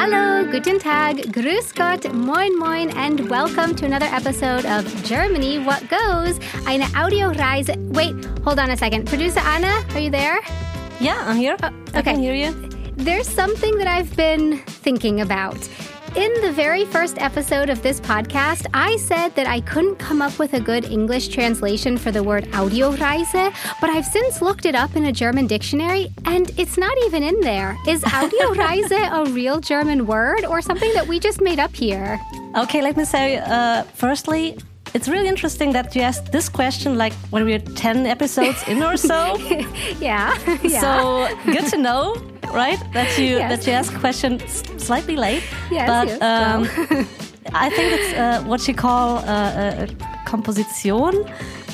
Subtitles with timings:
[0.00, 5.82] Hallo, guten Tag, grüß Gott, moin moin, and welcome to another episode of Germany What
[5.88, 7.74] Goes, eine Audioreise.
[7.92, 8.14] Wait,
[8.44, 9.08] hold on a second.
[9.08, 10.38] Producer Anna, are you there?
[11.00, 11.56] Yeah, I'm here.
[11.64, 12.12] Oh, I okay.
[12.12, 12.52] can hear you.
[12.94, 15.58] There's something that I've been thinking about.
[16.16, 20.38] In the very first episode of this podcast, I said that I couldn't come up
[20.38, 24.96] with a good English translation for the word Audioreise, but I've since looked it up
[24.96, 27.76] in a German dictionary and it's not even in there.
[27.86, 28.90] Is Audioreise
[29.28, 32.18] a real German word or something that we just made up here?
[32.56, 34.58] Okay, let me say, uh, firstly,
[34.94, 38.96] it's really interesting that you asked this question like when we're 10 episodes in or
[38.96, 39.36] so.
[40.00, 40.36] Yeah.
[40.62, 40.80] yeah.
[40.80, 42.16] So good to know,
[42.52, 42.78] right?
[42.92, 43.50] That you Yes.
[43.50, 44.42] that you ask questions
[44.82, 45.42] slightly late.
[45.70, 46.60] Yes, but yes, um,
[47.66, 49.86] I think it's uh, what you call uh, uh,
[50.26, 51.12] Komposition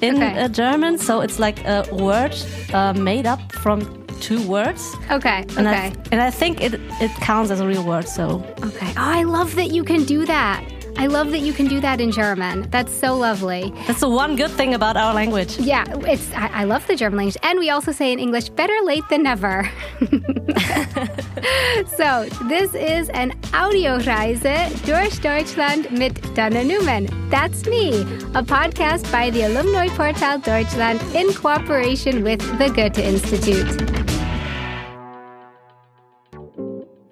[0.00, 0.38] in Okay.
[0.44, 0.98] uh, German.
[0.98, 2.34] So it's like a word
[2.72, 3.78] uh, made up from
[4.20, 4.82] two words.
[5.10, 5.44] okay.
[5.56, 5.88] And Okay.
[5.88, 8.08] I, and I think it, it counts as a real word.
[8.08, 8.88] So Okay.
[8.96, 10.62] Oh, I love that you can do that.
[10.96, 12.68] I love that you can do that in German.
[12.70, 13.72] That's so lovely.
[13.86, 15.56] that's the one good thing about our language.
[15.60, 18.74] Yeah, it's I, I love the German language, and we also say in English, "Better
[18.82, 19.70] late than never."
[21.96, 27.08] so this is an Audioreise durch Deutschland mit Dana Newman.
[27.30, 28.02] That's me,
[28.34, 33.66] a podcast by the Alumni Portal Deutschland in cooperation with the Goethe Institute.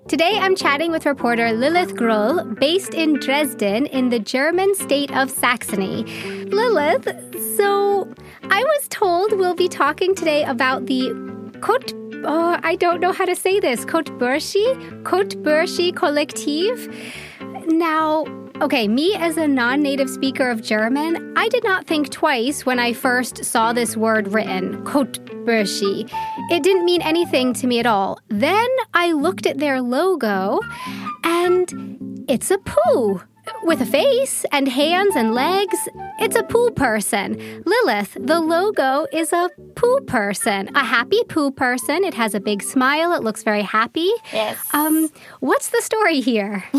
[0.09, 5.31] Today, I'm chatting with reporter Lilith Grull, based in Dresden in the German state of
[5.31, 6.05] Saxony.
[6.45, 7.09] Lilith,
[7.57, 8.09] so
[8.45, 11.13] I was told we'll be talking today about the
[11.61, 11.93] Kot.
[12.29, 13.85] Oh, I don't know how to say this.
[13.85, 15.03] Kotburschi?
[15.05, 16.93] Kotburschi Kollektiv?
[17.69, 18.25] Now,
[18.61, 22.81] okay, me as a non native speaker of German, I did not think twice when
[22.81, 26.11] I first saw this word written, Kotburschi.
[26.51, 28.19] It didn't mean anything to me at all.
[28.27, 30.59] Then I looked at their logo,
[31.23, 33.23] and it's a poo.
[33.63, 35.77] With a face and hands and legs,
[36.21, 37.63] it's a poo person.
[37.65, 42.05] Lilith, the logo is a poo person, a happy poo person.
[42.05, 43.13] It has a big smile.
[43.13, 44.11] It looks very happy.
[44.33, 44.57] Yes.
[44.73, 45.11] Um,
[45.41, 46.65] what's the story here?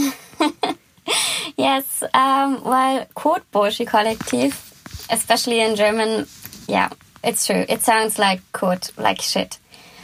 [1.55, 4.53] Yes, um, well, Kotburschi Kollektiv,
[5.09, 6.27] especially in German,
[6.67, 6.89] yeah,
[7.23, 7.65] it's true.
[7.69, 9.57] It sounds like Kot, like shit.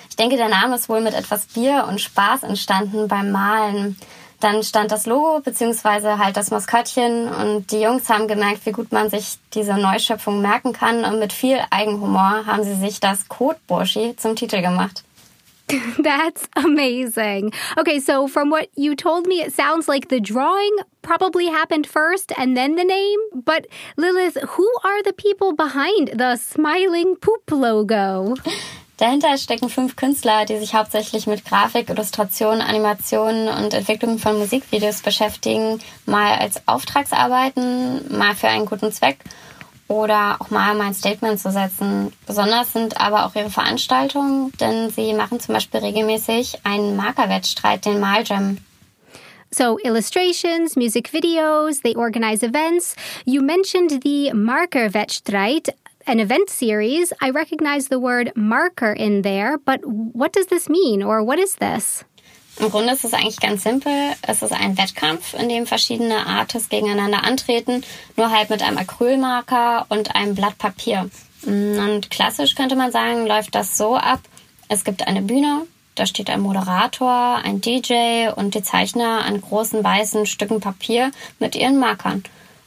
[0.09, 3.97] Ich denke, der Name ist wohl mit etwas Bier und Spaß entstanden beim Malen.
[4.43, 8.91] Dann stand das Logo beziehungsweise halt das Maskottchen und die Jungs haben gemerkt, wie gut
[8.91, 14.17] man sich diese Neuschöpfung merken kann und mit viel Eigenhumor haben sie sich das Kotburschi
[14.17, 15.05] zum Titel gemacht.
[16.03, 17.53] That's amazing.
[17.77, 22.37] Okay, so from what you told me, it sounds like the drawing probably happened first
[22.37, 23.19] and then the name.
[23.33, 28.35] But Lilith, who are the people behind the smiling poop logo?
[28.97, 35.01] Dahinter stecken fünf Künstler, die sich hauptsächlich mit Grafik, Illustration, Animationen und Entwicklung von Musikvideos
[35.01, 39.17] beschäftigen, mal als Auftragsarbeiten, mal für einen guten Zweck
[39.87, 42.13] oder auch mal um ein Statement zu setzen.
[42.25, 47.99] Besonders sind aber auch ihre Veranstaltungen, denn sie machen zum Beispiel regelmäßig einen Markerwettstreit, den
[47.99, 48.57] Maljam.
[49.55, 52.95] So, illustrations, music videos, they organize events.
[53.25, 55.75] You mentioned the Marker Wettstreit,
[56.07, 57.13] an event series.
[57.21, 61.55] I recognize the word marker in there, but what does this mean or what is
[61.55, 62.03] this?
[62.59, 63.91] Im Grunde ist es eigentlich ganz simpel.
[64.21, 67.83] Es ist ein Wettkampf, in dem verschiedene Artists gegeneinander antreten,
[68.15, 71.09] nur halt mit einem Acrylmarker und einem Blatt Papier.
[71.45, 74.19] Und klassisch könnte man sagen, läuft das so ab.
[74.69, 75.65] Es gibt eine Bühne,
[75.95, 81.55] da steht ein Moderator, ein DJ und die Zeichner an großen weißen Stücken Papier mit
[81.55, 82.23] ihren Markern.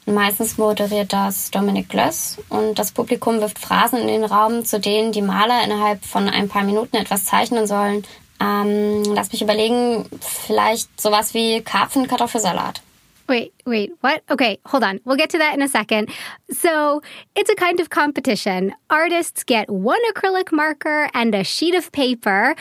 [0.07, 5.11] Meistens moderiert das Dominik Glöss und das Publikum wirft Phrasen in den Raum, zu denen
[5.11, 8.05] die Maler innerhalb von ein paar Minuten etwas zeichnen sollen.
[8.41, 12.83] Ähm, lass mich überlegen, vielleicht sowas wie Karpfen, Kartoffelsalat.
[13.29, 14.23] Wait, wait, what?
[14.31, 15.01] Okay, hold on.
[15.05, 16.11] We'll get to that in a second.
[16.49, 17.03] So,
[17.35, 18.73] it's a kind of competition.
[18.89, 22.55] Artists get one acrylic marker and a sheet of paper,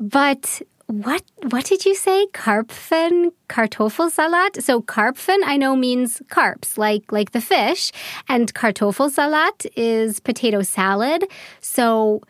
[0.00, 2.26] but what what did you say?
[2.32, 4.62] Karpfen Kartoffelsalat?
[4.62, 7.92] So Karpfen I know means carps, like like the fish,
[8.28, 11.24] and Kartoffelsalat is potato salad.
[11.60, 12.22] So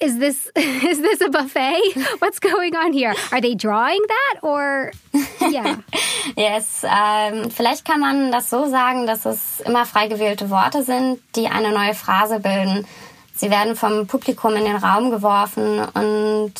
[0.00, 1.80] is this is this a buffet?
[2.20, 3.14] What's going on here?
[3.32, 4.92] Are they drawing that or
[5.40, 5.80] yeah.
[6.36, 11.20] Yes, ähm, vielleicht kann man das so sagen, dass es immer frei gewählte Worte sind,
[11.34, 12.86] die eine neue Phrase bilden.
[13.34, 16.54] Sie werden vom Publikum in den Raum geworfen und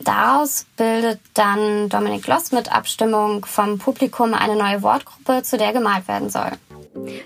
[0.00, 6.08] daraus bildet dann Dominik Gloss mit Abstimmung vom Publikum eine neue Wortgruppe, zu der gemalt
[6.08, 6.50] werden soll.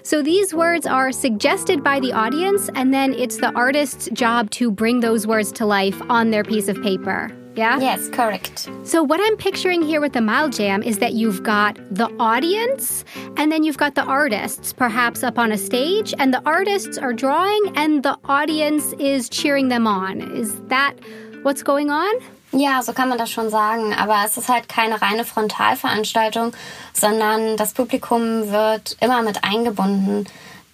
[0.03, 4.71] So these words are suggested by the audience, and then it's the artist's job to
[4.71, 7.31] bring those words to life on their piece of paper.
[7.57, 7.81] Yeah?
[7.81, 8.69] Yes, correct.
[8.85, 13.05] So, what I'm picturing here with the Maljam is that you've got the audience
[13.37, 17.13] and then you've got the artists, perhaps up on a stage, and the artists are
[17.13, 20.21] drawing and the audience is cheering them on.
[20.37, 20.95] Is that
[21.43, 22.15] what's going on?
[22.53, 23.95] Ja, so kann man das schon sagen.
[23.95, 26.53] Aber es ist halt keine reine Frontalveranstaltung,
[26.93, 30.27] sondern das Publikum wird immer mit eingebunden.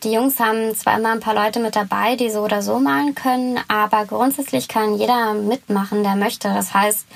[0.03, 3.15] Die Jungs haben zwar immer ein paar Leute mit dabei, die so oder so malen
[3.15, 6.49] können, aber grundsätzlich kann jeder mitmachen, der möchte.
[6.49, 7.07] Das heißt,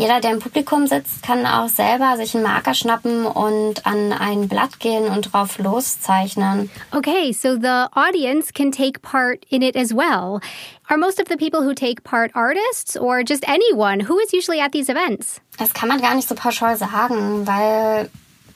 [0.00, 4.48] jeder, der im Publikum sitzt, kann auch selber sich einen Marker schnappen und an ein
[4.48, 6.70] Blatt gehen und drauf loszeichnen.
[6.90, 10.40] Okay, so the audience can take part in it as well.
[10.88, 14.08] Are most of the people who take part artists or just anyone?
[14.08, 15.42] Who is usually at these events?
[15.58, 18.08] Das kann man gar nicht so pauschal sagen, weil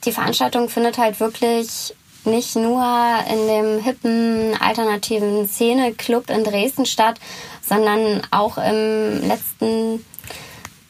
[0.07, 1.95] die Veranstaltung findet halt wirklich
[2.25, 2.83] nicht nur
[3.31, 7.21] in dem hippen alternativen Szene-Club in Dresden statt,
[7.61, 10.03] sondern auch im letzten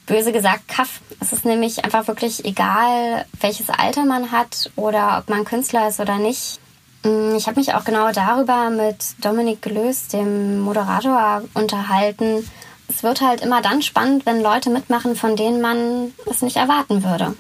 [0.06, 1.00] böse gesagt Kaff.
[1.20, 6.00] Es ist nämlich einfach wirklich egal, welches Alter man hat oder ob man Künstler ist
[6.00, 6.60] oder nicht.
[7.04, 12.48] Mm, ich habe mich auch genau darüber mit Dominik Gelös, dem Moderator, unterhalten.
[12.88, 17.02] Es wird halt immer dann spannend, wenn Leute mitmachen, von denen man es nicht erwarten
[17.02, 17.34] würde.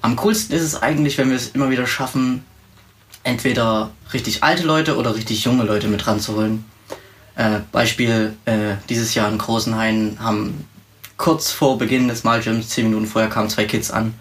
[0.00, 2.44] Am coolsten ist es eigentlich, wenn wir es immer wieder schaffen,
[3.24, 6.64] entweder richtig alte Leute oder richtig junge Leute mit ranzuholen.
[7.34, 10.66] Äh, Beispiel, äh, dieses Jahr in Großenhain haben
[11.18, 14.14] kurz vor Beginn des Malgyms, zehn Minuten vorher, kamen zwei Kids an.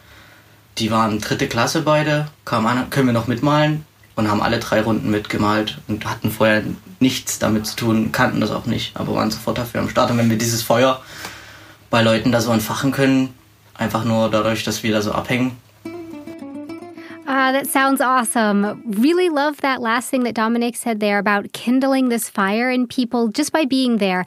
[0.80, 3.86] Die waren dritte Klasse beide, kamen an, können wir noch mitmalen
[4.16, 6.64] und haben alle drei Runden mitgemalt und hatten vorher
[7.00, 10.12] nichts damit zu tun, kannten das auch nicht, aber waren sofort dafür am Start.
[10.12, 11.02] Und wenn wir dieses Feuer
[11.90, 13.34] bei Leuten da so entfachen können,
[13.76, 15.56] einfach nur dadurch, dass wir da so abhängen,
[17.30, 18.82] Uh, that sounds awesome.
[18.86, 23.28] Really love that last thing that Dominic said there about kindling this fire in people
[23.28, 24.26] just by being there.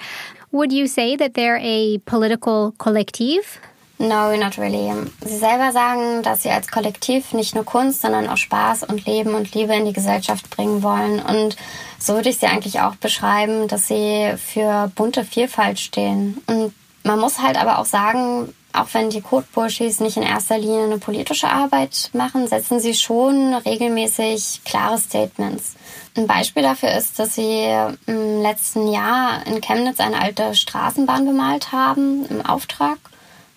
[0.52, 3.60] Would you say that they're a political collective?
[4.00, 4.90] No, not really.
[5.20, 9.34] Sie selber sagen, dass sie als Kollektiv nicht nur Kunst, sondern auch Spaß und Leben
[9.34, 11.20] und Liebe in die Gesellschaft bringen wollen.
[11.20, 11.56] Und
[11.98, 16.42] so würde ich sie eigentlich auch beschreiben, dass sie für bunte Vielfalt stehen.
[16.46, 16.72] Und
[17.04, 20.98] man muss halt aber auch sagen, auch wenn die Kotburschis nicht in erster Linie eine
[20.98, 25.74] politische Arbeit machen, setzen sie schon regelmäßig klare Statements.
[26.16, 27.66] Ein Beispiel dafür ist, dass sie
[28.06, 32.98] im letzten Jahr in Chemnitz eine alte Straßenbahn bemalt haben im Auftrag.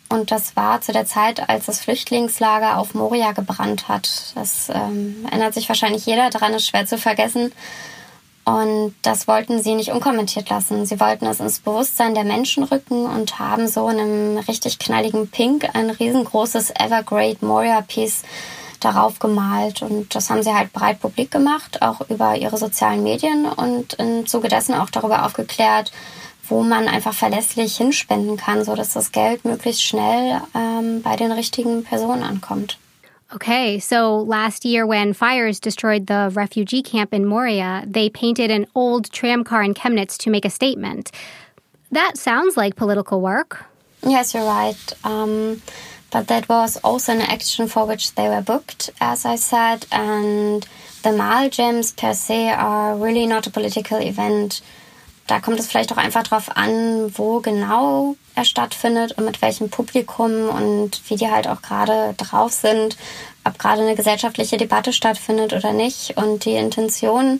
[0.09, 4.33] Und das war zu der Zeit, als das Flüchtlingslager auf Moria gebrannt hat.
[4.35, 7.51] Das ähm, erinnert sich wahrscheinlich jeder daran, ist schwer zu vergessen.
[8.45, 10.85] Und das wollten sie nicht unkommentiert lassen.
[10.85, 15.29] Sie wollten es ins Bewusstsein der Menschen rücken und haben so in einem richtig knalligen
[15.29, 18.23] Pink ein riesengroßes Evergrade Moria Piece
[18.81, 19.81] darauf gemalt.
[19.81, 24.27] Und das haben sie halt breit publik gemacht, auch über ihre sozialen Medien und im
[24.27, 25.93] Zuge dessen auch darüber aufgeklärt,
[26.49, 31.31] wo man einfach verlässlich hinspenden kann, so dass das Geld möglichst schnell ähm, bei den
[31.31, 32.77] richtigen Personen ankommt.
[33.33, 38.67] Okay, so last year when fires destroyed the refugee camp in Moria, they painted an
[38.75, 41.11] old tram car in Chemnitz to make a statement.
[41.91, 43.65] That sounds like political work.
[44.03, 44.93] Yes, you're right.
[45.03, 45.63] Um,
[46.11, 50.67] but that was also an action for which they were booked, as I said, and
[51.01, 54.61] the Mal Gems per se are really not a political event.
[55.27, 59.69] Da kommt es vielleicht auch einfach drauf an, wo genau er stattfindet und mit welchem
[59.69, 62.97] Publikum und wie die halt auch gerade drauf sind,
[63.45, 66.17] ob gerade eine gesellschaftliche Debatte stattfindet oder nicht.
[66.17, 67.39] Und die Intention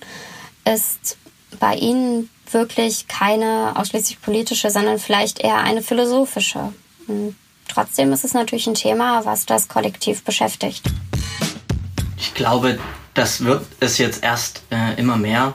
[0.66, 1.18] ist
[1.60, 6.74] bei ihnen wirklich keine ausschließlich politische, sondern vielleicht eher eine philosophische.
[7.08, 7.36] Und
[7.68, 10.86] trotzdem ist es natürlich ein Thema, was das Kollektiv beschäftigt.
[12.18, 12.80] Ich glaube,
[13.13, 15.54] das wird es jetzt erst äh, immer mehr,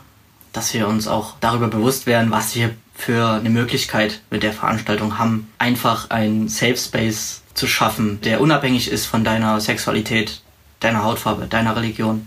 [0.58, 5.16] dass wir uns auch darüber bewusst werden, was wir für eine Möglichkeit mit der Veranstaltung
[5.16, 10.42] haben, einfach ein Safe Space zu schaffen, der unabhängig ist von deiner Sexualität,
[10.80, 12.26] deiner Hautfarbe, deiner Religion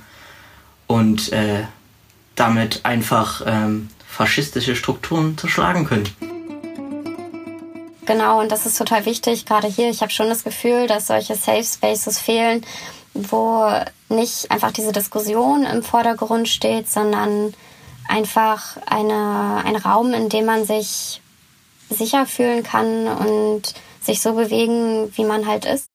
[0.87, 1.65] und äh,
[2.35, 6.07] damit einfach ähm, faschistische Strukturen zerschlagen können.
[8.05, 9.89] Genau, und das ist total wichtig, gerade hier.
[9.89, 12.65] Ich habe schon das Gefühl, dass solche Safe Spaces fehlen,
[13.13, 13.69] wo
[14.07, 17.53] nicht einfach diese Diskussion im Vordergrund steht, sondern
[18.07, 21.21] einfach eine, ein Raum, in dem man sich
[21.89, 25.87] sicher fühlen kann und sich so bewegen, wie man halt ist.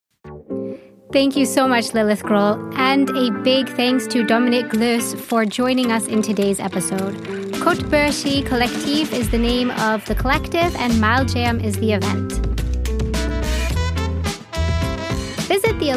[1.12, 5.92] Thank you so much, Lilith Grohl, and a big thanks to Dominic Glös for joining
[5.92, 7.14] us in today's episode.
[7.60, 12.55] Kotbershi Collective is the name of the collective, and Maljam is the event.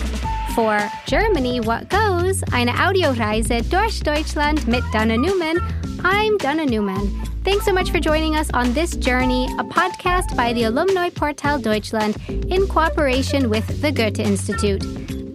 [0.55, 2.41] For Germany, what goes?
[2.53, 5.59] Eine Audioreise durch Deutschland mit Dana Newman.
[6.03, 7.09] I'm Dana Newman.
[7.43, 11.59] Thanks so much for joining us on this journey, a podcast by the Alumni Portal
[11.59, 14.85] Deutschland in cooperation with the Goethe Institute.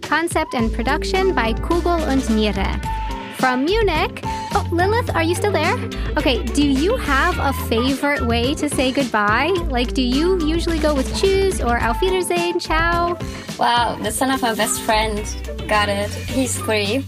[0.01, 2.98] Concept and production by Kugel und Niere.
[3.39, 4.19] From Munich,
[4.53, 5.75] oh, Lilith, are you still there?
[6.17, 9.55] Okay, do you have a favorite way to say goodbye?
[9.69, 13.17] Like, do you usually go with tschüss or auf Wiedersehen, ciao?
[13.57, 15.23] Wow, the son of my best friend.
[15.69, 16.11] Got it.
[16.11, 17.05] He's three.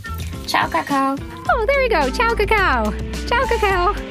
[0.47, 1.19] Ciao, Kakao.
[1.49, 2.09] Oh, there we go.
[2.11, 2.91] Ciao, cacao.
[3.27, 4.10] Ciao, cacao.